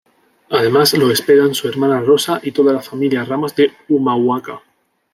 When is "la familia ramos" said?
2.73-3.53